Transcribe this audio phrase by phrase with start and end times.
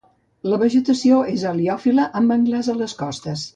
[0.53, 3.49] La vegetació és heliòfila amb manglars a les costes.